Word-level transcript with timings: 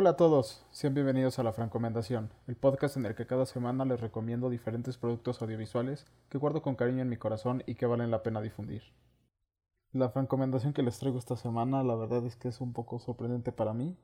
Hola 0.00 0.10
a 0.10 0.16
todos, 0.16 0.64
sean 0.70 0.94
bienvenidos 0.94 1.38
a 1.38 1.42
La 1.42 1.52
Francomendación, 1.52 2.30
el 2.46 2.56
podcast 2.56 2.96
en 2.96 3.04
el 3.04 3.14
que 3.14 3.26
cada 3.26 3.44
semana 3.44 3.84
les 3.84 4.00
recomiendo 4.00 4.48
diferentes 4.48 4.96
productos 4.96 5.42
audiovisuales 5.42 6.06
que 6.30 6.38
guardo 6.38 6.62
con 6.62 6.74
cariño 6.74 7.02
en 7.02 7.10
mi 7.10 7.18
corazón 7.18 7.62
y 7.66 7.74
que 7.74 7.84
valen 7.84 8.10
la 8.10 8.22
pena 8.22 8.40
difundir. 8.40 8.82
La 9.92 10.08
francomendación 10.08 10.72
que 10.72 10.82
les 10.82 10.98
traigo 10.98 11.18
esta 11.18 11.36
semana, 11.36 11.84
la 11.84 11.96
verdad 11.96 12.24
es 12.24 12.36
que 12.36 12.48
es 12.48 12.62
un 12.62 12.72
poco 12.72 12.98
sorprendente 12.98 13.52
para 13.52 13.74
mí, 13.74 13.98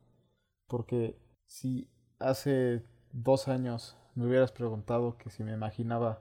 porque 0.67 1.19
si 1.47 1.89
hace 2.19 2.85
dos 3.13 3.49
años 3.49 3.97
me 4.15 4.27
hubieras 4.27 4.53
preguntado 4.53 5.17
que 5.17 5.31
si 5.31 5.45
me 5.45 5.55
imaginaba 5.55 6.21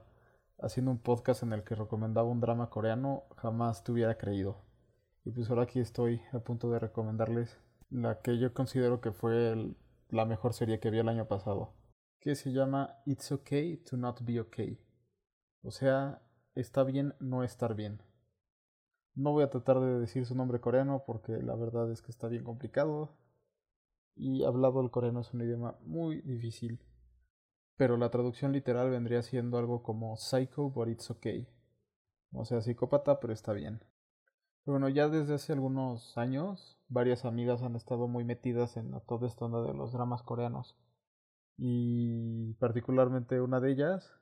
haciendo 0.58 0.90
un 0.90 0.98
podcast 1.00 1.42
en 1.42 1.52
el 1.52 1.64
que 1.64 1.74
recomendaba 1.74 2.26
un 2.26 2.40
drama 2.40 2.70
coreano, 2.70 3.24
jamás 3.36 3.84
te 3.84 3.92
hubiera 3.92 4.16
creído. 4.16 4.56
Y 5.26 5.32
pues 5.32 5.50
ahora 5.50 5.64
aquí 5.64 5.80
estoy 5.80 6.22
a 6.32 6.38
punto 6.38 6.70
de 6.70 6.78
recomendarles 6.78 7.58
la 7.90 8.20
que 8.20 8.38
yo 8.38 8.52
considero 8.52 9.00
que 9.00 9.12
fue 9.12 9.74
la 10.08 10.24
mejor 10.24 10.54
serie 10.54 10.80
que 10.80 10.90
vi 10.90 10.98
el 10.98 11.08
año 11.08 11.26
pasado, 11.28 11.74
que 12.20 12.34
se 12.34 12.52
llama 12.52 12.98
It's 13.06 13.30
Okay 13.32 13.76
to 13.78 13.96
Not 13.96 14.22
Be 14.22 14.40
Okay. 14.40 14.80
O 15.62 15.70
sea, 15.70 16.22
está 16.54 16.84
bien 16.84 17.14
no 17.20 17.44
estar 17.44 17.74
bien. 17.74 18.02
No 19.14 19.32
voy 19.32 19.44
a 19.44 19.50
tratar 19.50 19.80
de 19.80 19.98
decir 19.98 20.26
su 20.26 20.34
nombre 20.34 20.60
coreano 20.60 21.04
porque 21.06 21.32
la 21.42 21.54
verdad 21.56 21.90
es 21.90 22.02
que 22.02 22.12
está 22.12 22.28
bien 22.28 22.44
complicado 22.44 23.16
y 24.14 24.44
hablado 24.44 24.80
el 24.80 24.90
coreano 24.90 25.20
es 25.20 25.32
un 25.32 25.42
idioma 25.42 25.76
muy 25.82 26.20
difícil. 26.22 26.80
Pero 27.76 27.96
la 27.96 28.10
traducción 28.10 28.52
literal 28.52 28.90
vendría 28.90 29.22
siendo 29.22 29.58
algo 29.58 29.82
como 29.82 30.16
Psycho 30.16 30.70
but 30.70 30.88
it's 30.88 31.10
okay. 31.10 31.48
O 32.32 32.44
sea, 32.44 32.60
psicópata 32.60 33.20
pero 33.20 33.32
está 33.32 33.52
bien. 33.52 33.80
Bueno, 34.66 34.88
ya 34.88 35.08
desde 35.08 35.34
hace 35.34 35.52
algunos 35.52 36.16
años 36.18 36.78
varias 36.88 37.24
amigas 37.24 37.62
han 37.62 37.76
estado 37.76 38.08
muy 38.08 38.24
metidas 38.24 38.76
en 38.76 38.92
toda 39.06 39.26
esta 39.26 39.44
onda 39.44 39.62
de 39.62 39.74
los 39.74 39.92
dramas 39.92 40.22
coreanos. 40.22 40.76
Y 41.56 42.52
particularmente 42.54 43.40
una 43.40 43.60
de 43.60 43.72
ellas 43.72 44.12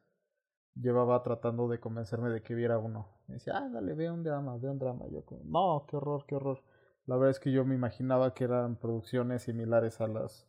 llevaba 0.75 1.23
tratando 1.23 1.69
de 1.69 1.81
convencerme 1.81 2.31
de 2.31 2.43
que 2.43 2.55
viera 2.55 2.79
uno. 2.79 3.09
Me 3.27 3.35
decía, 3.35 3.55
ah, 3.57 3.69
dale, 3.73 3.95
ve 3.95 4.11
un 4.11 4.23
drama, 4.23 4.57
ve 4.59 4.71
un 4.71 4.79
drama. 4.79 5.07
yo 5.11 5.25
no, 5.45 5.87
qué 5.89 5.97
horror, 5.97 6.25
qué 6.27 6.37
horror. 6.37 6.63
La 7.07 7.17
verdad 7.17 7.31
es 7.31 7.41
que 7.41 7.53
yo 7.53 7.65
me 7.65 7.75
imaginaba 7.75 8.35
que 8.35 8.45
eran 8.45 8.77
producciones 8.77 9.43
similares 9.43 10.01
a 10.01 10.09
las 10.09 10.47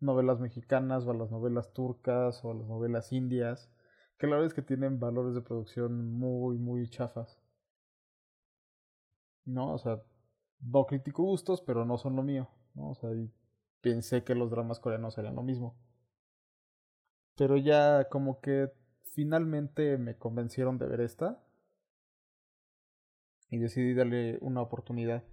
novelas 0.00 0.40
mexicanas 0.40 1.06
o 1.06 1.10
a 1.10 1.14
las 1.14 1.30
novelas 1.30 1.72
turcas 1.72 2.44
o 2.44 2.52
a 2.52 2.54
las 2.54 2.66
novelas 2.66 3.12
indias, 3.12 3.70
que 4.18 4.26
la 4.26 4.32
verdad 4.36 4.46
es 4.46 4.54
que 4.54 4.62
tienen 4.62 5.00
valores 5.00 5.34
de 5.34 5.42
producción 5.42 6.12
muy, 6.12 6.56
muy 6.58 6.88
chafas. 6.88 7.38
No, 9.48 9.72
o 9.72 9.78
sea, 9.78 10.02
no 10.60 10.86
critico 10.86 11.22
gustos, 11.22 11.62
pero 11.62 11.86
no 11.86 11.96
son 11.96 12.16
lo 12.16 12.22
mío, 12.22 12.48
¿no? 12.74 12.90
O 12.90 12.94
sea, 12.94 13.10
pensé 13.80 14.22
que 14.22 14.34
los 14.34 14.50
dramas 14.50 14.78
coreanos 14.78 15.16
eran 15.16 15.36
lo 15.36 15.42
mismo. 15.42 15.74
Pero 17.34 17.56
ya 17.56 18.08
como 18.10 18.40
que 18.40 18.70
finalmente 19.14 19.96
me 19.96 20.18
convencieron 20.18 20.76
de 20.76 20.86
ver 20.86 21.00
esta 21.00 21.42
y 23.50 23.56
decidí 23.56 23.94
darle 23.94 24.36
una 24.42 24.60
oportunidad. 24.60 25.24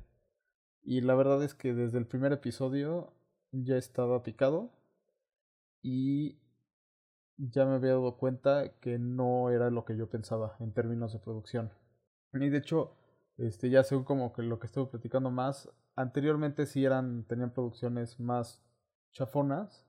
Y 0.82 1.02
la 1.02 1.16
verdad 1.16 1.44
es 1.44 1.54
que 1.54 1.74
desde 1.74 1.98
el 1.98 2.08
primer 2.08 2.32
episodio 2.32 3.12
ya 3.52 3.76
estaba 3.76 4.24
picado 4.24 4.72
y 5.82 6.38
ya 7.38 7.66
me 7.66 7.76
había 7.76 7.92
dado 7.92 8.16
cuenta 8.16 8.72
que 8.80 8.98
no 8.98 9.50
era 9.50 9.70
lo 9.72 9.84
que 9.84 9.98
yo 9.98 10.08
pensaba 10.10 10.56
en 10.62 10.72
términos 10.72 11.12
de 11.12 11.20
producción. 11.20 11.74
Y 12.34 12.50
de 12.50 12.58
hecho, 12.58 12.96
este, 13.38 13.70
ya 13.70 13.84
según 13.84 14.06
como 14.06 14.34
que 14.34 14.42
lo 14.44 14.60
que 14.60 14.68
estuve 14.68 14.88
platicando 14.88 15.32
más, 15.32 15.70
anteriormente 15.96 16.66
sí 16.66 16.86
eran, 16.86 17.24
tenían 17.26 17.52
producciones 17.52 18.20
más 18.20 18.62
chafonas, 19.12 19.86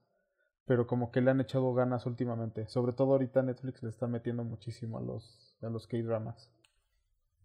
pero 0.65 0.87
como 0.87 1.13
que 1.13 1.21
le 1.21 1.31
han 1.31 1.41
echado 1.41 1.73
ganas 1.75 2.07
últimamente. 2.07 2.67
Sobre 2.67 2.93
todo 2.93 3.13
ahorita 3.13 3.43
Netflix 3.43 3.83
le 3.83 3.91
está 3.91 4.07
metiendo 4.07 4.45
muchísimo 4.45 4.99
a 4.99 5.03
los, 5.03 5.57
a 5.63 5.69
los 5.69 5.87
K-dramas. 5.87 6.51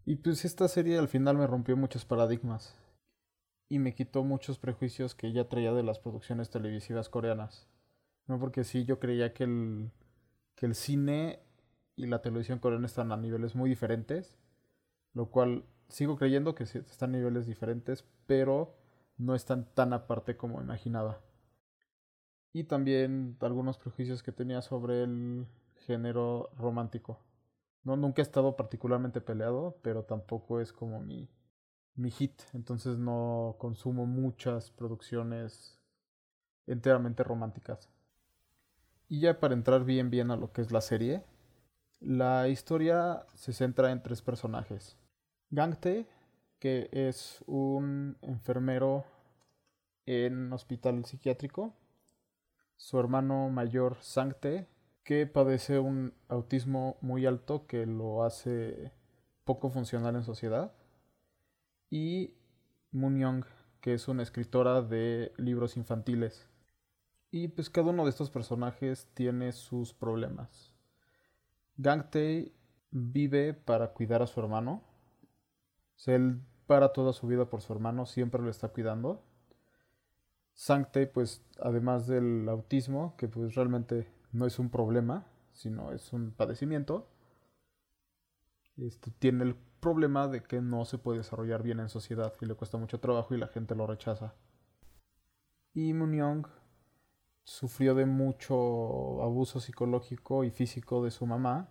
Y 0.04 0.16
pues 0.16 0.44
esta 0.44 0.66
serie 0.66 0.98
al 0.98 1.08
final 1.08 1.38
me 1.38 1.46
rompió 1.46 1.76
muchos 1.76 2.04
paradigmas 2.04 2.76
y 3.68 3.78
me 3.78 3.94
quitó 3.94 4.24
muchos 4.24 4.58
prejuicios 4.58 5.14
que 5.14 5.32
ya 5.32 5.48
traía 5.48 5.72
de 5.72 5.84
las 5.84 6.00
producciones 6.00 6.50
televisivas 6.50 7.08
coreanas. 7.08 7.68
No 8.26 8.40
porque 8.40 8.64
sí, 8.64 8.84
yo 8.84 8.98
creía 8.98 9.32
que 9.32 9.44
el, 9.44 9.92
que 10.56 10.66
el 10.66 10.74
cine 10.74 11.40
y 11.94 12.06
la 12.06 12.20
televisión 12.20 12.58
coreana 12.58 12.86
están 12.86 13.12
a 13.12 13.16
niveles 13.16 13.54
muy 13.54 13.70
diferentes, 13.70 14.34
lo 15.14 15.30
cual 15.30 15.64
sigo 15.92 16.16
creyendo 16.16 16.54
que 16.54 16.64
están 16.64 17.14
a 17.14 17.18
niveles 17.18 17.46
diferentes, 17.46 18.04
pero 18.26 18.74
no 19.18 19.34
están 19.34 19.66
tan 19.74 19.92
aparte 19.92 20.36
como 20.36 20.60
imaginaba. 20.60 21.20
Y 22.52 22.64
también 22.64 23.36
algunos 23.40 23.78
prejuicios 23.78 24.22
que 24.22 24.32
tenía 24.32 24.62
sobre 24.62 25.04
el 25.04 25.46
género 25.86 26.50
romántico. 26.58 27.20
No, 27.84 27.96
nunca 27.96 28.22
he 28.22 28.24
estado 28.24 28.56
particularmente 28.56 29.20
peleado, 29.20 29.78
pero 29.82 30.04
tampoco 30.04 30.60
es 30.60 30.72
como 30.72 31.00
mi, 31.00 31.28
mi 31.94 32.10
hit. 32.10 32.42
Entonces 32.52 32.98
no 32.98 33.56
consumo 33.58 34.06
muchas 34.06 34.70
producciones 34.70 35.78
enteramente 36.66 37.24
románticas. 37.24 37.90
Y 39.08 39.20
ya 39.20 39.40
para 39.40 39.54
entrar 39.54 39.84
bien 39.84 40.10
bien 40.10 40.30
a 40.30 40.36
lo 40.36 40.52
que 40.52 40.62
es 40.62 40.72
la 40.72 40.80
serie, 40.80 41.24
la 42.00 42.48
historia 42.48 43.26
se 43.34 43.52
centra 43.52 43.92
en 43.92 44.02
tres 44.02 44.22
personajes. 44.22 44.96
Gangte, 45.52 46.06
que 46.58 46.88
es 46.92 47.44
un 47.46 48.16
enfermero 48.22 49.04
en 50.06 50.46
un 50.46 50.52
hospital 50.54 51.04
psiquiátrico. 51.04 51.74
Su 52.76 52.98
hermano 52.98 53.50
mayor, 53.50 53.98
Sangte, 54.00 54.66
que 55.04 55.26
padece 55.26 55.78
un 55.78 56.14
autismo 56.28 56.96
muy 57.02 57.26
alto 57.26 57.66
que 57.66 57.84
lo 57.84 58.24
hace 58.24 58.92
poco 59.44 59.68
funcional 59.68 60.16
en 60.16 60.24
sociedad. 60.24 60.72
Y 61.90 62.32
Young, 62.92 63.44
que 63.82 63.92
es 63.92 64.08
una 64.08 64.22
escritora 64.22 64.80
de 64.80 65.34
libros 65.36 65.76
infantiles. 65.76 66.48
Y 67.30 67.48
pues 67.48 67.68
cada 67.68 67.90
uno 67.90 68.04
de 68.04 68.10
estos 68.10 68.30
personajes 68.30 69.06
tiene 69.12 69.52
sus 69.52 69.92
problemas. 69.92 70.72
Gangte 71.76 72.54
vive 72.90 73.52
para 73.52 73.92
cuidar 73.92 74.22
a 74.22 74.26
su 74.26 74.40
hermano 74.40 74.90
él 76.08 76.40
para 76.66 76.92
toda 76.92 77.12
su 77.12 77.26
vida 77.26 77.46
por 77.46 77.60
su 77.60 77.72
hermano, 77.72 78.06
siempre 78.06 78.42
lo 78.42 78.50
está 78.50 78.68
cuidando. 78.68 79.22
Sancte, 80.54 81.06
pues, 81.06 81.44
además 81.60 82.06
del 82.06 82.48
autismo, 82.48 83.14
que 83.16 83.28
pues 83.28 83.54
realmente 83.54 84.08
no 84.32 84.46
es 84.46 84.58
un 84.58 84.70
problema, 84.70 85.26
sino 85.52 85.92
es 85.92 86.12
un 86.12 86.32
padecimiento, 86.32 87.08
este, 88.76 89.10
tiene 89.10 89.44
el 89.44 89.54
problema 89.80 90.28
de 90.28 90.42
que 90.42 90.60
no 90.60 90.84
se 90.84 90.98
puede 90.98 91.18
desarrollar 91.18 91.62
bien 91.62 91.80
en 91.80 91.88
sociedad 91.88 92.32
y 92.40 92.46
le 92.46 92.54
cuesta 92.54 92.78
mucho 92.78 93.00
trabajo 93.00 93.34
y 93.34 93.38
la 93.38 93.48
gente 93.48 93.74
lo 93.74 93.86
rechaza. 93.86 94.34
Y 95.74 95.92
Munyong 95.92 96.46
sufrió 97.44 97.94
de 97.94 98.06
mucho 98.06 99.22
abuso 99.22 99.60
psicológico 99.60 100.44
y 100.44 100.50
físico 100.50 101.04
de 101.04 101.10
su 101.10 101.26
mamá 101.26 101.70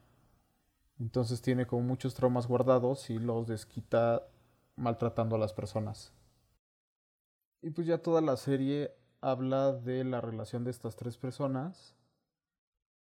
entonces 1.01 1.41
tiene 1.41 1.65
como 1.65 1.81
muchos 1.81 2.13
traumas 2.13 2.45
guardados 2.47 3.09
y 3.09 3.17
los 3.17 3.47
desquita 3.47 4.21
maltratando 4.75 5.35
a 5.35 5.39
las 5.39 5.51
personas. 5.51 6.13
Y 7.63 7.71
pues 7.71 7.87
ya 7.87 8.03
toda 8.03 8.21
la 8.21 8.37
serie 8.37 8.91
habla 9.19 9.73
de 9.73 10.03
la 10.03 10.21
relación 10.21 10.63
de 10.63 10.69
estas 10.69 10.95
tres 10.95 11.17
personas 11.17 11.95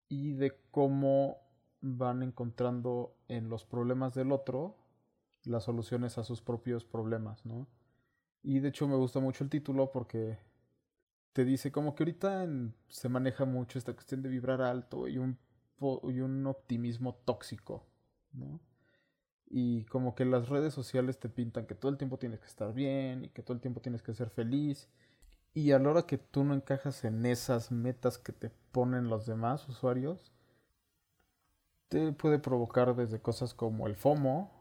y 0.08 0.32
de 0.32 0.58
cómo 0.72 1.42
van 1.82 2.24
encontrando 2.24 3.18
en 3.28 3.50
los 3.50 3.66
problemas 3.66 4.14
del 4.14 4.32
otro 4.32 4.78
las 5.44 5.66
soluciones 5.66 6.18
a 6.18 6.24
sus 6.24 6.42
propios 6.42 6.86
problemas, 6.86 7.46
¿no? 7.46 7.68
Y 8.44 8.60
de 8.60 8.70
hecho 8.70 8.88
me 8.88 8.96
gusta 8.96 9.20
mucho 9.20 9.44
el 9.44 9.50
título 9.50 9.92
porque 9.92 10.40
te 11.34 11.44
dice 11.44 11.70
como 11.70 11.96
que 11.96 12.04
ahorita 12.04 12.48
se 12.88 13.10
maneja 13.10 13.44
mucho 13.44 13.78
esta 13.78 13.94
cuestión 13.94 14.22
de 14.22 14.30
vibrar 14.30 14.62
alto 14.62 15.10
y 15.10 15.18
un, 15.18 15.38
y 16.04 16.20
un 16.20 16.46
optimismo 16.48 17.16
tóxico. 17.26 17.86
¿no? 18.34 18.60
Y 19.50 19.86
como 19.86 20.14
que 20.16 20.26
las 20.26 20.50
redes 20.50 20.74
sociales 20.74 21.20
te 21.20 21.30
pintan 21.30 21.66
que 21.66 21.76
todo 21.76 21.92
el 21.92 21.98
tiempo 21.98 22.20
tienes 22.20 22.40
que 22.40 22.48
estar 22.48 22.74
bien 22.74 23.26
y 23.26 23.30
que 23.30 23.42
todo 23.42 23.54
el 23.56 23.62
tiempo 23.62 23.82
tienes 23.82 24.02
que 24.02 24.14
ser 24.14 24.30
feliz. 24.30 24.88
Y 25.54 25.72
a 25.72 25.80
la 25.80 25.90
hora 25.90 26.04
que 26.04 26.20
tú 26.20 26.44
no 26.44 26.54
encajas 26.54 27.04
en 27.04 27.26
esas 27.26 27.72
metas 27.72 28.18
que 28.20 28.32
te 28.32 28.52
ponen 28.72 29.10
los 29.10 29.26
demás 29.26 29.68
usuarios, 29.68 30.32
te 31.88 32.14
puede 32.14 32.38
provocar 32.38 32.96
desde 32.96 33.20
cosas 33.20 33.56
como 33.56 33.88
el 33.88 33.96
FOMO 33.96 34.52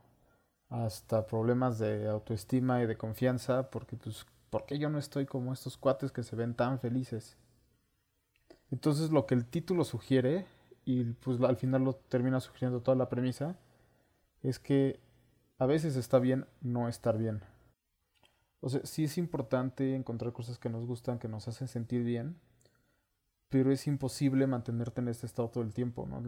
hasta 0.71 1.27
problemas 1.27 1.79
de 1.79 2.09
autoestima 2.09 2.83
y 2.83 2.87
de 2.87 2.97
confianza, 2.97 3.71
porque 3.71 3.97
pues, 3.97 4.27
¿por 4.49 4.65
qué 4.65 4.79
yo 4.79 4.89
no 4.89 4.99
estoy 4.99 5.27
como 5.27 5.53
estos 5.53 5.77
cuates 5.77 6.11
que 6.13 6.23
se 6.23 6.37
ven 6.37 6.55
tan 6.55 6.81
felices? 6.81 7.37
Entonces 8.71 9.11
lo 9.11 9.27
que 9.27 9.35
el 9.35 9.47
título 9.47 9.85
sugiere 9.85 10.47
y 10.89 11.05
pues 11.05 11.39
al 11.43 11.59
final 11.59 11.85
lo 11.85 11.97
termina 11.97 12.41
sugiriendo 12.41 12.81
toda 12.81 12.97
la 12.97 13.11
premisa, 13.11 13.59
es 14.43 14.59
que 14.59 14.99
a 15.59 15.67
veces 15.67 15.97
está 15.97 16.19
bien 16.19 16.47
no 16.63 16.89
estar 16.89 17.19
bien. 17.19 17.43
O 18.61 18.71
sea, 18.71 18.81
sí 18.85 19.05
es 19.05 19.19
importante 19.19 19.95
encontrar 19.95 20.33
cosas 20.33 20.59
que 20.59 20.71
nos 20.71 20.87
gustan, 20.87 21.19
que 21.19 21.29
nos 21.29 21.47
hacen 21.47 21.69
sentir 21.69 22.05
bien, 22.05 22.41
pero 23.51 23.71
es 23.71 23.87
imposible 23.87 24.47
mantenerte 24.47 25.03
en 25.03 25.09
este 25.09 25.27
estado 25.27 25.51
todo 25.51 25.63
el 25.63 25.75
tiempo, 25.75 26.07
¿no? 26.07 26.23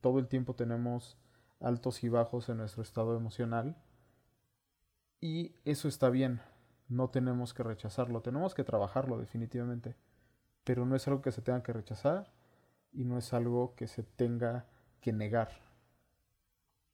todo 0.00 0.18
el 0.18 0.28
tiempo 0.28 0.54
tenemos 0.54 1.18
altos 1.60 2.02
y 2.02 2.08
bajos 2.08 2.48
en 2.48 2.56
nuestro 2.56 2.82
estado 2.82 3.14
emocional 3.14 3.76
y 5.20 5.56
eso 5.66 5.88
está 5.88 6.08
bien, 6.08 6.40
no 6.88 7.10
tenemos 7.10 7.52
que 7.52 7.64
rechazarlo, 7.64 8.22
tenemos 8.22 8.54
que 8.54 8.64
trabajarlo 8.64 9.18
definitivamente, 9.18 9.94
pero 10.64 10.86
no 10.86 10.96
es 10.96 11.06
algo 11.06 11.20
que 11.20 11.32
se 11.32 11.42
tenga 11.42 11.62
que 11.62 11.74
rechazar 11.74 12.39
y 12.92 13.04
no 13.04 13.18
es 13.18 13.32
algo 13.32 13.74
que 13.74 13.86
se 13.86 14.02
tenga 14.02 14.66
que 15.00 15.12
negar. 15.12 15.50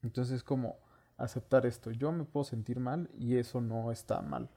Entonces 0.03 0.37
es 0.37 0.43
como 0.43 0.77
aceptar 1.17 1.67
esto, 1.67 1.91
yo 1.91 2.13
me 2.13 2.25
puedo 2.25 2.45
sentir 2.45 2.79
mal 2.79 3.11
y 3.15 3.37
eso 3.37 3.61
no 3.61 3.91
está 3.91 4.21
mal. 4.23 4.51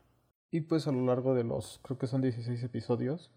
Y 0.50 0.62
pues 0.62 0.86
a 0.86 0.92
lo 0.92 1.04
largo 1.06 1.34
de 1.34 1.44
los, 1.44 1.80
creo 1.82 1.98
que 1.98 2.06
son 2.06 2.20
16 2.20 2.62
episodios, 2.64 3.30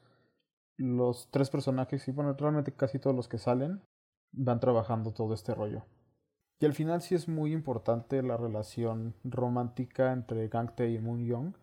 los 0.77 1.29
tres 1.31 1.49
personajes 1.49 2.07
y 2.07 2.11
bueno, 2.11 2.33
realmente 2.33 2.73
casi 2.73 2.99
todos 2.99 3.15
los 3.15 3.27
que 3.27 3.37
salen 3.37 3.81
van 4.31 4.59
trabajando 4.59 5.13
todo 5.13 5.33
este 5.33 5.53
rollo. 5.53 5.85
Y 6.59 6.65
al 6.65 6.73
final 6.73 7.01
sí 7.01 7.13
es 7.13 7.27
muy 7.27 7.51
importante 7.53 8.21
la 8.23 8.37
relación 8.37 9.15
romántica 9.23 10.11
entre 10.11 10.47
Gangtae 10.47 10.91
y 10.91 10.99
Moon 10.99 11.25
Young. 11.25 11.53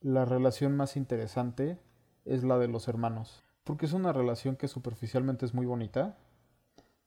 La 0.00 0.24
relación 0.24 0.76
más 0.76 0.96
interesante 0.96 1.78
es 2.24 2.44
la 2.44 2.58
de 2.58 2.68
los 2.68 2.88
hermanos, 2.88 3.44
porque 3.64 3.86
es 3.86 3.92
una 3.92 4.12
relación 4.12 4.56
que 4.56 4.68
superficialmente 4.68 5.46
es 5.46 5.54
muy 5.54 5.66
bonita. 5.66 6.16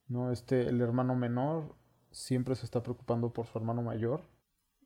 ¿no? 0.07 0.31
Este, 0.31 0.67
el 0.67 0.81
hermano 0.81 1.15
menor 1.15 1.75
siempre 2.11 2.55
se 2.55 2.65
está 2.65 2.81
preocupando 2.81 3.33
por 3.33 3.45
su 3.47 3.57
hermano 3.57 3.81
mayor 3.81 4.21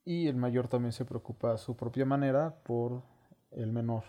y 0.05 0.27
el 0.27 0.35
mayor 0.35 0.67
también 0.67 0.93
se 0.93 1.05
preocupa 1.05 1.53
a 1.53 1.57
su 1.57 1.75
propia 1.75 2.05
manera 2.05 2.55
por 2.63 3.03
el 3.51 3.71
menor. 3.71 4.03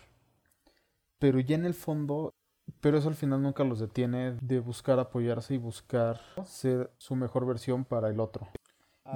Pero 1.19 1.39
ya 1.39 1.55
en 1.55 1.65
el 1.65 1.75
fondo, 1.75 2.33
pero 2.79 2.97
eso 2.97 3.09
al 3.09 3.15
final 3.15 3.41
nunca 3.41 3.63
los 3.63 3.79
detiene 3.79 4.37
de 4.41 4.59
buscar 4.59 4.99
apoyarse 4.99 5.53
y 5.53 5.57
buscar 5.57 6.19
ser 6.45 6.91
su 6.97 7.15
mejor 7.15 7.45
versión 7.45 7.85
para 7.85 8.09
el 8.09 8.19
otro. 8.19 8.47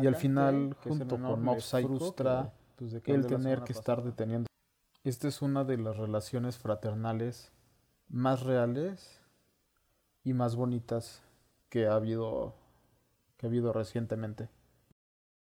y 0.02 0.06
al 0.06 0.16
final, 0.16 0.76
junto 0.84 1.18
con 1.20 1.42
Mob 1.42 1.62
frustra 1.62 2.54
pues, 2.76 2.94
el 3.06 3.26
tener 3.26 3.64
que 3.64 3.74
estar 3.74 4.04
deteniendo. 4.04 4.48
Esta 5.04 5.28
es 5.28 5.42
una 5.42 5.64
de 5.64 5.78
las 5.78 5.98
relaciones 5.98 6.58
fraternales 6.58 7.52
más 8.08 8.44
reales 8.44 9.22
y 10.24 10.34
más 10.34 10.56
bonitas 10.56 11.22
que 11.70 11.88
ha 11.88 11.96
habido 11.96 12.56
que 13.38 13.46
ha 13.46 13.50
habido 13.50 13.74
recientemente. 13.74 14.50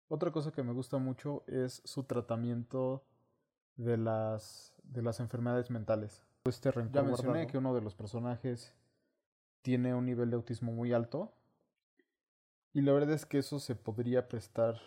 Otra 0.08 0.30
cosa 0.32 0.52
que 0.52 0.62
me 0.62 0.72
gusta 0.72 0.98
mucho 0.98 1.44
es 1.46 1.80
su 1.84 2.04
tratamiento 2.04 3.04
de 3.76 3.96
las, 3.96 4.74
de 4.82 5.02
las 5.02 5.20
enfermedades 5.20 5.70
mentales. 5.70 6.22
Este 6.44 6.70
ya 6.92 7.02
mencioné 7.02 7.46
que 7.46 7.58
uno 7.58 7.74
de 7.74 7.80
los 7.80 7.94
personajes 7.94 8.74
tiene 9.62 9.94
un 9.94 10.04
nivel 10.04 10.30
de 10.30 10.36
autismo 10.36 10.72
muy 10.72 10.92
alto. 10.92 11.32
Y 12.72 12.82
la 12.82 12.92
verdad 12.92 13.14
es 13.14 13.24
que 13.24 13.38
eso 13.38 13.58
se 13.60 13.74
podría 13.74 14.28
prestar 14.28 14.80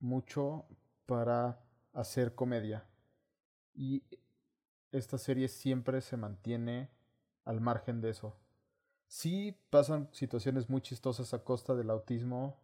mucho 0.00 0.66
para 1.06 1.60
hacer 1.94 2.34
comedia. 2.34 2.84
Y 3.74 4.02
esta 4.92 5.18
serie 5.18 5.48
siempre 5.48 6.00
se 6.00 6.16
mantiene 6.16 6.90
al 7.44 7.60
margen 7.60 8.00
de 8.00 8.10
eso. 8.10 8.36
Sí 9.06 9.56
pasan 9.70 10.08
situaciones 10.12 10.68
muy 10.68 10.80
chistosas 10.80 11.32
a 11.34 11.44
costa 11.44 11.74
del 11.74 11.90
autismo 11.90 12.60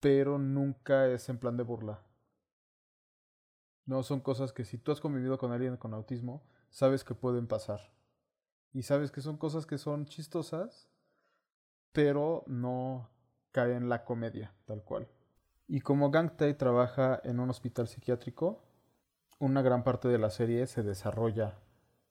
pero 0.00 0.38
nunca 0.38 1.08
es 1.08 1.28
en 1.28 1.38
plan 1.38 1.56
de 1.56 1.62
burla. 1.62 2.02
No 3.86 4.02
son 4.02 4.20
cosas 4.20 4.52
que 4.52 4.64
si 4.64 4.78
tú 4.78 4.92
has 4.92 5.00
convivido 5.00 5.38
con 5.38 5.52
alguien 5.52 5.76
con 5.76 5.94
autismo, 5.94 6.44
sabes 6.70 7.04
que 7.04 7.14
pueden 7.14 7.46
pasar. 7.46 7.92
Y 8.72 8.82
sabes 8.82 9.10
que 9.10 9.20
son 9.20 9.36
cosas 9.36 9.64
que 9.64 9.78
son 9.78 10.06
chistosas, 10.06 10.88
pero 11.92 12.44
no 12.46 13.08
caen 13.52 13.76
en 13.76 13.88
la 13.88 14.04
comedia, 14.04 14.54
tal 14.64 14.82
cual. 14.82 15.08
Y 15.66 15.80
como 15.80 16.10
Gang 16.10 16.36
Tae 16.36 16.54
trabaja 16.54 17.20
en 17.24 17.40
un 17.40 17.48
hospital 17.50 17.88
psiquiátrico, 17.88 18.62
una 19.38 19.62
gran 19.62 19.84
parte 19.84 20.08
de 20.08 20.18
la 20.18 20.30
serie 20.30 20.66
se 20.66 20.82
desarrolla 20.82 21.58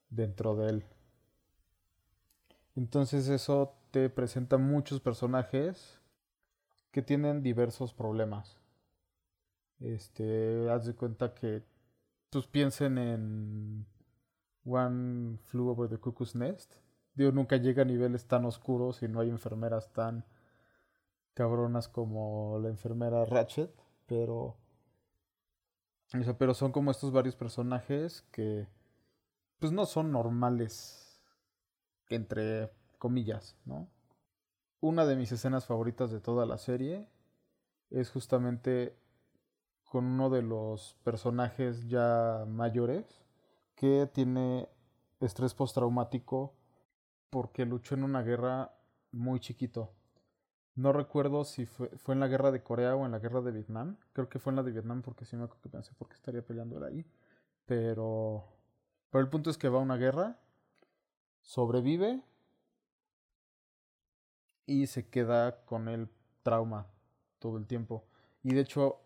dentro 0.10 0.56
de 0.56 0.70
él. 0.70 0.86
Entonces 2.76 3.30
eso 3.30 3.74
te 3.92 4.10
presenta 4.10 4.58
muchos 4.58 5.00
personajes 5.00 6.02
que 6.92 7.02
tienen 7.02 7.42
diversos 7.42 7.94
problemas. 7.94 8.58
Este, 9.80 10.70
haz 10.70 10.86
de 10.86 10.96
cuenta 10.96 11.34
que 11.34 11.64
pues 12.30 12.48
piensen 12.48 12.98
en 12.98 13.86
One 14.66 15.38
Flew 15.46 15.70
Over 15.70 15.90
the 15.90 15.98
Cuckoo's 15.98 16.36
Nest. 16.36 16.74
Dios 17.14 17.34
nunca 17.34 17.58
llega 17.58 17.84
a 17.84 17.86
niveles 17.86 18.28
tan 18.28 18.46
oscuros 18.46 19.04
y 19.04 19.08
no 19.08 19.22
hay 19.22 19.30
enfermeras 19.30 19.92
tan 19.94 20.26
cabronas 21.34 21.88
como 21.88 22.60
la 22.60 22.70
enfermera 22.70 23.26
Ratchet, 23.26 23.72
pero 24.06 24.58
pero 26.38 26.54
son 26.54 26.72
como 26.72 26.92
estos 26.92 27.12
varios 27.12 27.36
personajes 27.36 28.24
que 28.32 28.68
pues 29.60 29.72
no 29.72 29.86
son 29.86 30.12
normales 30.12 31.22
entre 32.10 32.72
comillas, 33.00 33.58
¿no? 33.66 33.90
una 34.86 35.06
de 35.06 35.16
mis 35.16 35.32
escenas 35.32 35.66
favoritas 35.66 36.12
de 36.12 36.20
toda 36.20 36.46
la 36.46 36.60
serie 36.60 37.08
es 37.90 38.12
justamente 38.12 38.96
con 39.84 40.06
uno 40.06 40.30
de 40.30 40.44
los 40.44 40.96
personajes 41.04 41.88
ya 41.88 42.46
mayores 42.48 43.06
que 43.76 44.08
tiene 44.14 44.70
estrés 45.20 45.56
postraumático 45.56 46.54
porque 47.32 47.66
luchó 47.66 47.96
en 47.96 48.04
una 48.04 48.22
guerra 48.22 48.76
muy 49.12 49.40
chiquito. 49.40 49.95
No 50.76 50.92
recuerdo 50.92 51.46
si 51.46 51.66
fue, 51.66 51.90
fue, 51.98 52.14
en 52.14 52.20
la 52.20 52.28
guerra 52.28 52.52
de 52.52 52.62
Corea 52.62 52.96
o 52.96 53.06
en 53.06 53.12
la 53.12 53.20
guerra 53.20 53.42
de 53.42 53.52
Vietnam. 53.52 53.98
Creo 54.14 54.28
que 54.28 54.40
fue 54.40 54.52
en 54.52 54.58
la 54.58 54.64
de 54.64 54.72
Vietnam 54.72 55.02
porque 55.02 55.26
sí 55.26 55.38
me 55.38 55.44
acuerdo 55.44 55.62
que 55.62 55.70
pensé 55.70 55.94
por 55.94 56.10
qué 56.10 56.16
estaría 56.16 56.46
peleando 56.46 56.84
ahí. 56.86 57.06
Pero, 57.66 58.46
pero 59.10 59.24
el 59.24 59.30
punto 59.30 59.50
es 59.50 59.58
que 59.58 59.70
va 59.70 59.80
a 59.80 59.82
una 59.82 59.98
guerra, 59.98 60.38
sobrevive 61.42 62.22
y 64.66 64.88
se 64.88 65.10
queda 65.10 65.64
con 65.66 65.88
el 65.88 66.10
trauma 66.44 66.88
todo 67.40 67.58
el 67.58 67.68
tiempo. 67.68 68.06
Y 68.44 68.54
de 68.54 68.62
hecho 68.62 69.02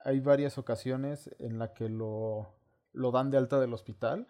hay 0.00 0.20
varias 0.20 0.56
ocasiones 0.56 1.30
en 1.38 1.58
las 1.58 1.70
que 1.70 1.88
lo, 1.88 2.54
lo 2.92 3.10
dan 3.10 3.30
de 3.30 3.38
alta 3.38 3.58
del 3.58 3.74
hospital 3.74 4.28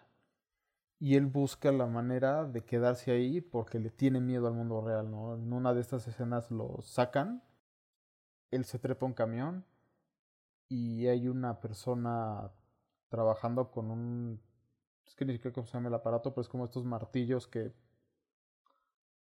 y 1.00 1.14
él 1.14 1.26
busca 1.26 1.70
la 1.70 1.86
manera 1.86 2.44
de 2.44 2.64
quedarse 2.64 3.12
ahí 3.12 3.40
porque 3.40 3.78
le 3.78 3.90
tiene 3.90 4.20
miedo 4.20 4.48
al 4.48 4.54
mundo 4.54 4.80
real, 4.80 5.10
¿no? 5.10 5.34
En 5.34 5.52
una 5.52 5.72
de 5.72 5.80
estas 5.80 6.06
escenas 6.08 6.50
lo 6.50 6.80
sacan, 6.82 7.42
él 8.50 8.64
se 8.64 8.78
trepa 8.78 9.06
un 9.06 9.14
camión 9.14 9.64
y 10.68 11.06
hay 11.06 11.28
una 11.28 11.60
persona 11.60 12.50
trabajando 13.08 13.70
con 13.70 13.90
un... 13.90 14.40
Es 15.06 15.14
que 15.14 15.24
ni 15.24 15.32
siquiera 15.32 15.54
cómo 15.54 15.66
se 15.66 15.74
llama 15.74 15.88
el 15.88 15.94
aparato, 15.94 16.32
pero 16.32 16.42
es 16.42 16.48
como 16.48 16.64
estos 16.64 16.84
martillos 16.84 17.46
que 17.46 17.72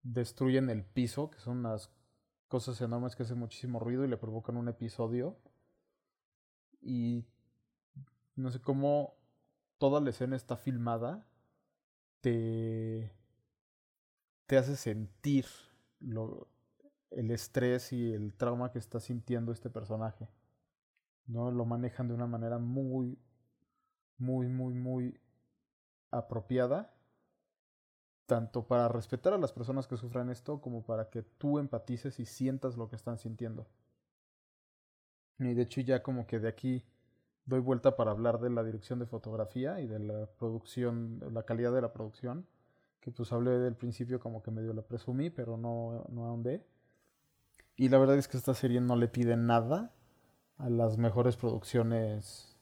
destruyen 0.04 0.70
el 0.70 0.84
piso, 0.84 1.30
que 1.30 1.40
son 1.40 1.60
unas 1.60 1.92
cosas 2.48 2.80
enormes 2.82 3.16
que 3.16 3.24
hacen 3.24 3.38
muchísimo 3.38 3.80
ruido 3.80 4.06
y 4.06 4.08
le 4.08 4.18
provocan 4.18 4.58
un 4.58 4.70
episodio. 4.70 5.38
Y 6.82 7.26
no 8.36 8.52
sé 8.52 8.62
cómo 8.62 9.16
toda 9.78 10.00
la 10.00 10.10
escena 10.10 10.36
está 10.36 10.56
filmada, 10.56 11.28
te, 12.22 13.12
te 14.46 14.58
hace 14.58 14.76
sentir 14.76 15.46
lo, 16.00 16.48
el 17.12 17.32
estrés 17.32 17.94
y 17.94 18.14
el 18.14 18.34
trauma 18.34 18.72
que 18.72 18.80
está 18.80 19.00
sintiendo 19.00 19.52
este 19.52 19.70
personaje. 19.70 20.28
¿no? 21.26 21.52
Lo 21.52 21.66
manejan 21.66 22.08
de 22.08 22.14
una 22.14 22.28
manera 22.28 22.58
muy, 22.58 23.18
muy, 24.18 24.48
muy, 24.48 24.74
muy 24.74 25.20
apropiada 26.12 26.94
tanto 28.26 28.68
para 28.68 28.90
respetar 28.90 29.34
a 29.34 29.38
las 29.38 29.54
personas 29.54 29.88
que 29.88 29.98
sufran 29.98 30.30
esto 30.30 30.60
como 30.60 30.86
para 30.86 31.10
que 31.10 31.24
tú 31.24 31.60
empatices 31.60 32.20
y 32.20 32.26
sientas 32.26 32.76
lo 32.76 32.90
que 32.90 32.98
están 32.98 33.18
sintiendo. 33.18 33.68
Y 35.40 35.54
de 35.54 35.62
hecho 35.62 35.82
ya 35.82 36.04
como 36.04 36.28
que 36.28 36.40
de 36.40 36.50
aquí 36.50 36.84
doy 37.48 37.60
vuelta 37.60 37.96
para 37.96 38.12
hablar 38.12 38.40
de 38.40 38.52
la 38.52 38.64
dirección 38.64 39.00
de 39.00 39.08
fotografía 39.08 39.80
y 39.82 39.88
de 39.88 40.00
la 40.00 40.28
producción, 40.38 41.20
la 41.34 41.44
calidad 41.44 41.74
de 41.74 41.82
la 41.82 41.92
producción, 41.92 42.46
que 43.00 43.10
pues 43.12 43.32
hablé 43.32 43.58
del 43.58 43.76
principio 43.76 44.20
como 44.20 44.44
que 44.44 44.52
medio 44.52 44.74
la 44.74 44.84
presumí, 44.84 45.30
pero 45.30 45.58
no, 45.58 46.06
no 46.10 46.26
ahondé. 46.28 46.64
Y 47.76 47.90
la 47.90 47.98
verdad 47.98 48.18
es 48.18 48.28
que 48.28 48.38
esta 48.38 48.54
serie 48.54 48.82
no 48.82 48.96
le 48.96 49.08
pide 49.08 49.36
nada 49.38 49.94
a 50.58 50.70
las 50.70 50.98
mejores 50.98 51.36
producciones 51.38 52.58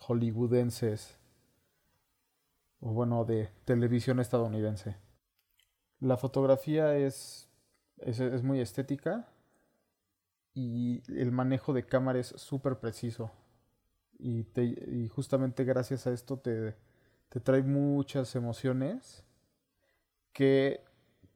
hollywoodenses 0.00 1.18
o 2.80 2.92
bueno, 2.92 3.24
de 3.24 3.48
televisión 3.64 4.20
estadounidense. 4.20 4.96
La 6.00 6.16
fotografía 6.16 6.96
es, 6.96 7.48
es, 7.98 8.42
muy 8.42 8.60
estética 8.60 9.28
y 10.54 11.02
el 11.12 11.32
manejo 11.32 11.72
de 11.72 11.86
cámara 11.86 12.18
es 12.18 12.28
súper 12.28 12.78
preciso. 12.78 13.30
Y, 14.18 14.44
te, 14.44 14.64
y 14.64 15.08
justamente 15.08 15.64
gracias 15.64 16.06
a 16.06 16.12
esto 16.12 16.38
te, 16.38 16.74
te 17.28 17.40
trae 17.40 17.62
muchas 17.62 18.34
emociones 18.34 19.24
que 20.32 20.84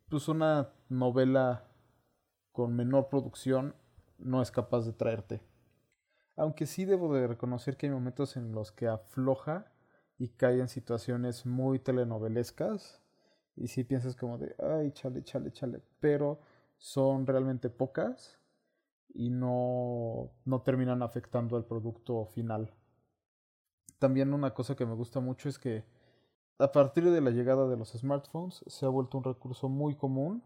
pues 0.08 0.28
una 0.28 0.70
novela 0.88 1.64
con 2.52 2.74
menor 2.74 3.08
producción 3.08 3.74
no 4.18 4.42
es 4.42 4.50
capaz 4.50 4.84
de 4.84 4.92
traerte. 4.92 5.40
Aunque 6.36 6.66
sí 6.66 6.84
debo 6.84 7.14
de 7.14 7.26
reconocer 7.26 7.76
que 7.76 7.86
hay 7.86 7.92
momentos 7.92 8.36
en 8.36 8.52
los 8.52 8.72
que 8.72 8.88
afloja 8.88 9.70
y 10.18 10.28
cae 10.28 10.60
en 10.60 10.68
situaciones 10.68 11.46
muy 11.46 11.78
telenovelescas 11.78 13.00
y 13.56 13.68
si 13.68 13.84
piensas 13.84 14.16
como 14.16 14.38
de, 14.38 14.54
ay, 14.58 14.90
chale, 14.92 15.22
chale, 15.22 15.52
chale, 15.52 15.82
pero 16.00 16.40
son 16.78 17.26
realmente 17.26 17.68
pocas 17.68 18.39
y 19.14 19.30
no, 19.30 20.30
no 20.44 20.62
terminan 20.62 21.02
afectando 21.02 21.56
al 21.56 21.64
producto 21.64 22.26
final. 22.26 22.72
También 23.98 24.32
una 24.32 24.54
cosa 24.54 24.76
que 24.76 24.86
me 24.86 24.94
gusta 24.94 25.20
mucho 25.20 25.48
es 25.48 25.58
que 25.58 25.84
a 26.58 26.72
partir 26.72 27.10
de 27.10 27.20
la 27.20 27.30
llegada 27.30 27.68
de 27.68 27.76
los 27.76 27.92
smartphones 27.92 28.64
se 28.66 28.86
ha 28.86 28.88
vuelto 28.88 29.18
un 29.18 29.24
recurso 29.24 29.68
muy 29.68 29.96
común 29.96 30.42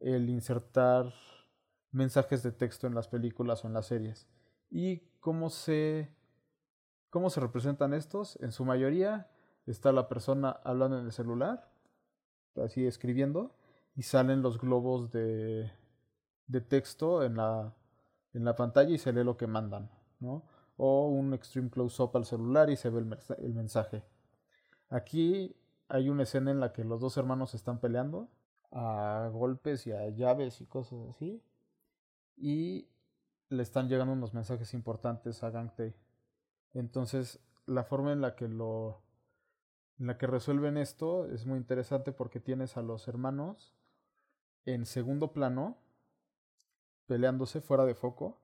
el 0.00 0.28
insertar 0.28 1.12
mensajes 1.90 2.42
de 2.42 2.52
texto 2.52 2.86
en 2.86 2.94
las 2.94 3.08
películas 3.08 3.64
o 3.64 3.68
en 3.68 3.74
las 3.74 3.86
series. 3.86 4.26
¿Y 4.70 5.00
cómo 5.20 5.50
se, 5.50 6.14
cómo 7.10 7.30
se 7.30 7.40
representan 7.40 7.94
estos? 7.94 8.38
En 8.40 8.52
su 8.52 8.64
mayoría 8.64 9.30
está 9.66 9.92
la 9.92 10.08
persona 10.08 10.60
hablando 10.64 10.98
en 10.98 11.04
el 11.04 11.12
celular, 11.12 11.70
así 12.56 12.86
escribiendo, 12.86 13.54
y 13.94 14.02
salen 14.02 14.42
los 14.42 14.58
globos 14.58 15.10
de, 15.12 15.70
de 16.46 16.60
texto 16.60 17.22
en 17.22 17.36
la, 17.36 17.74
en 18.32 18.44
la 18.44 18.56
pantalla 18.56 18.90
y 18.90 18.98
se 18.98 19.12
lee 19.12 19.24
lo 19.24 19.36
que 19.36 19.46
mandan, 19.46 19.90
¿no? 20.20 20.44
O 20.76 21.08
un 21.08 21.34
extreme 21.34 21.70
close-up 21.70 22.16
al 22.16 22.24
celular 22.24 22.70
y 22.70 22.76
se 22.76 22.90
ve 22.90 23.00
el, 23.00 23.18
el 23.38 23.54
mensaje. 23.54 24.02
Aquí 24.88 25.54
hay 25.88 26.08
una 26.08 26.24
escena 26.24 26.50
en 26.50 26.60
la 26.60 26.72
que 26.72 26.84
los 26.84 27.00
dos 27.00 27.16
hermanos 27.16 27.54
están 27.54 27.78
peleando 27.78 28.28
a 28.70 29.28
golpes 29.32 29.86
y 29.86 29.92
a 29.92 30.08
llaves 30.08 30.60
y 30.60 30.66
cosas 30.66 30.98
así. 31.10 31.42
Y 32.36 32.88
le 33.48 33.62
están 33.62 33.88
llegando 33.88 34.14
unos 34.14 34.34
mensajes 34.34 34.74
importantes 34.74 35.42
a 35.42 35.50
Gangtei. 35.50 35.94
Entonces, 36.72 37.40
la 37.66 37.84
forma 37.84 38.12
en 38.12 38.20
la 38.20 38.34
que 38.34 38.48
lo 38.48 39.02
en 39.98 40.06
la 40.06 40.18
que 40.18 40.26
resuelven 40.26 40.78
esto 40.78 41.26
es 41.26 41.46
muy 41.46 41.58
interesante 41.58 42.12
porque 42.12 42.40
tienes 42.40 42.76
a 42.76 42.82
los 42.82 43.06
hermanos 43.06 43.74
en 44.64 44.86
segundo 44.86 45.32
plano 45.32 45.76
peleándose 47.06 47.60
fuera 47.60 47.84
de 47.84 47.94
foco 47.94 48.38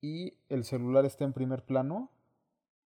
y 0.00 0.38
el 0.48 0.64
celular 0.64 1.04
está 1.04 1.24
en 1.24 1.32
primer 1.32 1.64
plano, 1.64 2.10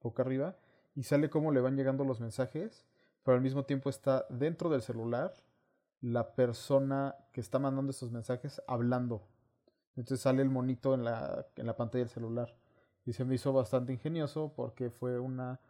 boca 0.01 0.23
arriba, 0.23 0.57
y 0.95 1.05
sale 1.05 1.31
cómo 1.31 1.53
le 1.53 1.61
van 1.61 1.77
llegando 1.77 2.05
los 2.05 2.21
mensajes, 2.21 2.87
pero 3.23 3.37
al 3.37 3.43
mismo 3.43 3.65
tiempo 3.65 3.91
está 3.91 4.27
dentro 4.31 4.71
del 4.71 4.83
celular 4.83 5.33
la 6.01 6.35
persona 6.35 7.17
que 7.33 7.41
está 7.41 7.59
mandando 7.59 7.91
estos 7.91 8.13
mensajes 8.13 8.63
hablando. 8.67 9.27
Entonces 9.97 10.21
sale 10.21 10.43
el 10.43 10.49
monito 10.49 10.95
en 10.95 11.05
la, 11.05 11.47
en 11.57 11.67
la 11.67 11.77
pantalla 11.77 12.05
del 12.05 12.13
celular. 12.13 12.55
Y 13.05 13.13
se 13.15 13.25
me 13.25 13.35
hizo 13.35 13.53
bastante 13.53 13.93
ingenioso 13.93 14.53
porque 14.55 14.91
fue 14.91 15.19
una 15.19 15.61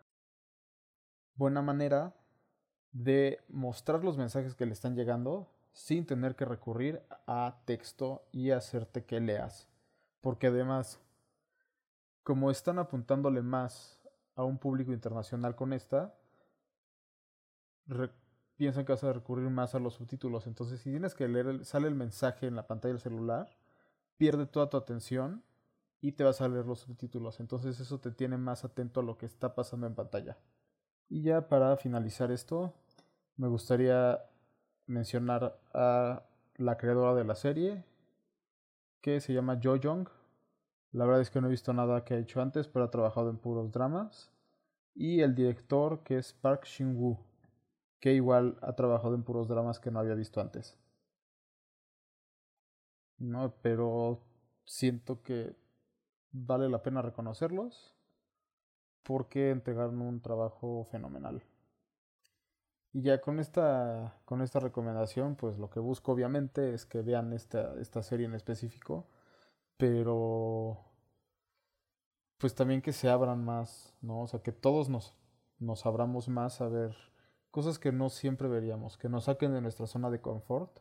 buena 1.35 1.63
manera 1.63 2.15
de 2.93 3.41
mostrar 3.49 4.05
los 4.05 4.19
mensajes 4.19 4.55
que 4.55 4.67
le 4.67 4.73
están 4.73 4.97
llegando 4.97 5.49
sin 5.73 6.07
tener 6.07 6.35
que 6.37 6.45
recurrir 6.45 7.03
a 7.27 7.61
texto 7.65 8.27
y 8.33 8.51
hacerte 8.51 9.05
que 9.05 9.21
leas. 9.21 9.69
Porque 10.21 10.49
además, 10.49 11.01
como 12.23 12.51
están 12.51 12.79
apuntándole 12.79 13.43
más 13.43 14.01
a 14.35 14.45
un 14.45 14.59
público 14.59 14.93
internacional 14.93 15.55
con 15.55 15.73
esta, 15.73 16.15
piensan 18.57 18.85
que 18.85 18.93
vas 18.93 19.05
a 19.05 19.13
recurrir 19.13 19.49
más 19.51 19.75
a 19.75 19.79
los 19.79 19.95
subtítulos. 19.95 20.47
Entonces, 20.47 20.81
si 20.81 20.91
tienes 20.91 21.15
que 21.15 21.29
leer, 21.29 21.65
sale 21.65 21.89
el 21.89 21.95
mensaje 21.95 22.47
en 22.47 22.57
la 22.57 22.67
pantalla 22.67 22.95
del 22.95 23.01
celular, 23.01 23.49
pierde 24.17 24.47
toda 24.47 24.69
tu 24.69 24.77
atención 24.77 25.43
y 26.01 26.13
te 26.13 26.25
vas 26.25 26.41
a 26.41 26.49
leer 26.49 26.67
los 26.67 26.81
subtítulos. 26.81 27.41
Entonces, 27.41 27.81
eso 27.81 27.99
te 28.01 28.11
tiene 28.11 28.37
más 28.37 28.65
atento 28.65 29.01
a 29.01 29.03
lo 29.03 29.17
que 29.17 29.27
está 29.27 29.55
pasando 29.55 29.87
en 29.87 29.95
pantalla. 29.95 30.37
Y 31.09 31.23
ya 31.23 31.49
para 31.49 31.77
finalizar 31.77 32.31
esto, 32.31 32.75
me 33.37 33.49
gustaría 33.49 34.21
mencionar 34.89 35.61
a 35.73 36.25
la 36.57 36.77
creadora 36.77 37.15
de 37.15 37.25
la 37.25 37.37
serie, 37.37 37.85
que 39.01 39.21
se 39.21 39.33
llama 39.33 39.61
Jo 39.63 39.77
Young. 39.77 40.09
La 40.91 41.05
verdad 41.05 41.21
es 41.21 41.31
que 41.31 41.41
no 41.41 41.47
he 41.47 41.51
visto 41.51 41.73
nada 41.73 42.05
que 42.05 42.15
ha 42.15 42.19
hecho 42.19 42.43
antes, 42.43 42.67
pero 42.67 42.85
ha 42.85 42.91
trabajado 42.91 43.31
en 43.31 43.39
puros 43.39 43.71
dramas. 43.71 44.33
Y 44.95 45.21
el 45.21 45.37
director, 45.37 46.03
que 46.03 46.19
es 46.19 46.33
Park 46.33 46.65
Shin-woo 46.65 47.29
que 48.01 48.15
igual 48.15 48.59
ha 48.63 48.75
trabajado 48.75 49.15
en 49.15 49.23
puros 49.23 49.49
dramas 49.49 49.81
que 49.81 49.91
no 49.91 49.99
había 49.99 50.15
visto 50.15 50.41
antes. 50.41 50.77
No, 53.19 53.55
pero 53.63 54.21
siento 54.65 55.23
que 55.23 55.57
vale 56.31 56.69
la 56.69 56.83
pena 56.83 57.03
reconocerlos 57.03 57.95
porque 59.03 59.51
entregaron 59.51 60.01
un 60.01 60.21
trabajo 60.21 60.85
fenomenal. 60.91 61.43
Y 62.93 63.03
ya 63.03 63.21
con 63.21 63.39
esta, 63.39 64.19
con 64.25 64.41
esta 64.43 64.61
recomendación, 64.61 65.37
pues 65.37 65.59
lo 65.59 65.71
que 65.71 65.81
busco 65.81 66.13
obviamente 66.13 66.75
es 66.75 66.87
que 66.87 67.03
vean 67.03 67.33
esta, 67.33 67.75
esta 67.81 68.03
serie 68.03 68.27
en 68.27 68.35
específico, 68.35 69.07
pero 69.77 70.79
pues 72.39 72.55
también 72.55 72.83
que 72.83 72.93
se 72.93 73.09
abran 73.11 73.45
más, 73.45 73.95
¿no? 74.01 74.23
O 74.23 74.27
sea, 74.27 74.41
que 74.43 74.53
todos 74.53 74.89
nos, 74.89 75.15
nos 75.59 75.87
abramos 75.87 76.29
más 76.29 76.61
a 76.61 76.69
ver 76.69 76.97
cosas 77.51 77.79
que 77.79 77.93
no 77.93 78.11
siempre 78.11 78.49
veríamos, 78.49 78.97
que 78.97 79.09
nos 79.09 79.25
saquen 79.25 79.53
de 79.53 79.61
nuestra 79.61 79.87
zona 79.87 80.11
de 80.11 80.21
confort, 80.21 80.79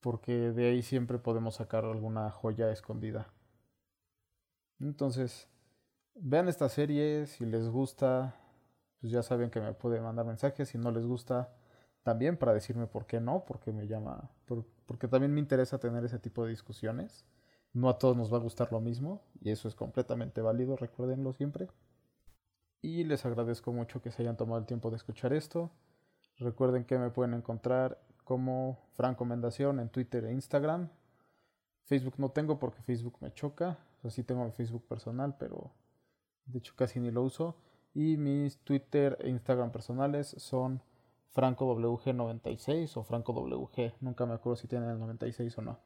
porque 0.00 0.52
de 0.52 0.68
ahí 0.68 0.82
siempre 0.82 1.18
podemos 1.18 1.56
sacar 1.56 1.84
alguna 1.84 2.30
joya 2.30 2.70
escondida. 2.70 3.32
Entonces, 4.80 5.48
vean 6.14 6.48
esta 6.48 6.68
serie, 6.68 7.26
si 7.26 7.46
les 7.46 7.68
gusta, 7.68 8.36
pues 9.00 9.12
ya 9.12 9.22
saben 9.22 9.50
que 9.50 9.60
me 9.60 9.72
pueden 9.72 10.02
mandar 10.02 10.26
mensajes, 10.26 10.68
si 10.68 10.78
no 10.78 10.90
les 10.90 11.06
gusta, 11.06 11.52
también 12.02 12.36
para 12.36 12.54
decirme 12.54 12.86
por 12.86 13.06
qué 13.06 13.20
no, 13.20 13.44
porque 13.46 13.72
me 13.72 13.86
llama, 13.86 14.30
porque 14.86 15.08
también 15.08 15.34
me 15.34 15.40
interesa 15.40 15.78
tener 15.78 16.04
ese 16.04 16.18
tipo 16.18 16.44
de 16.44 16.50
discusiones. 16.50 17.24
No 17.72 17.88
a 17.90 17.98
todos 17.98 18.16
nos 18.16 18.32
va 18.32 18.38
a 18.38 18.40
gustar 18.40 18.72
lo 18.72 18.80
mismo, 18.80 19.22
y 19.40 19.50
eso 19.50 19.68
es 19.68 19.74
completamente 19.74 20.40
válido, 20.40 20.76
recuérdenlo 20.76 21.32
siempre. 21.32 21.68
Y 22.80 23.04
les 23.04 23.26
agradezco 23.26 23.72
mucho 23.72 24.00
que 24.00 24.10
se 24.10 24.22
hayan 24.22 24.36
tomado 24.36 24.58
el 24.58 24.66
tiempo 24.66 24.90
de 24.90 24.96
escuchar 24.96 25.32
esto. 25.32 25.70
Recuerden 26.38 26.84
que 26.84 26.98
me 26.98 27.10
pueden 27.10 27.34
encontrar 27.34 28.00
como 28.24 28.78
Franco 28.94 29.24
Mendación 29.24 29.80
en 29.80 29.88
Twitter 29.88 30.24
e 30.24 30.32
Instagram. 30.32 30.88
Facebook 31.84 32.14
no 32.18 32.30
tengo 32.30 32.58
porque 32.58 32.82
Facebook 32.82 33.16
me 33.20 33.32
choca. 33.32 33.78
O 34.02 34.10
sí 34.10 34.22
tengo 34.22 34.44
mi 34.44 34.52
Facebook 34.52 34.86
personal, 34.86 35.36
pero 35.38 35.72
de 36.46 36.58
hecho 36.58 36.74
casi 36.76 37.00
ni 37.00 37.10
lo 37.10 37.22
uso. 37.22 37.56
Y 37.98 38.16
mis 38.16 38.58
Twitter 38.58 39.18
e 39.20 39.28
Instagram 39.28 39.72
personales 39.72 40.28
son 40.38 40.80
FrancoWG96 41.34 42.96
o 42.96 43.02
FrancoWG. 43.02 43.94
Nunca 44.00 44.24
me 44.24 44.34
acuerdo 44.34 44.54
si 44.54 44.68
tienen 44.68 44.90
el 44.90 45.00
96 45.00 45.58
o 45.58 45.62
no. 45.62 45.80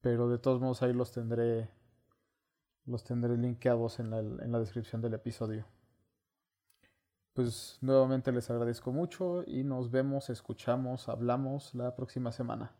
Pero 0.00 0.28
de 0.28 0.38
todos 0.38 0.60
modos 0.60 0.82
ahí 0.82 0.92
los 0.92 1.10
tendré 1.10 1.68
los 2.86 3.02
tendré 3.02 3.36
linkeados 3.36 3.98
en 3.98 4.10
la, 4.10 4.18
en 4.20 4.52
la 4.52 4.60
descripción 4.60 5.02
del 5.02 5.14
episodio 5.14 5.66
pues 7.32 7.78
nuevamente 7.80 8.30
les 8.32 8.50
agradezco 8.50 8.92
mucho 8.92 9.42
y 9.46 9.64
nos 9.64 9.90
vemos, 9.90 10.28
escuchamos, 10.30 11.08
hablamos 11.08 11.74
la 11.74 11.94
próxima 11.96 12.30
semana. 12.30 12.72